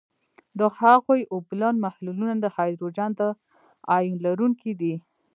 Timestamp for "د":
0.59-0.61, 2.39-2.45, 3.19-3.21